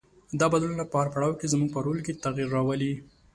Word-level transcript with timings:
دا 0.39 0.45
بدلونونه 0.53 0.85
په 0.89 0.95
هر 1.01 1.07
پړاو 1.13 1.37
کې 1.39 1.51
زموږ 1.53 1.69
په 1.73 1.79
رول 1.85 1.99
کې 2.05 2.19
تغیر 2.23 2.47
راولي. 2.55 2.93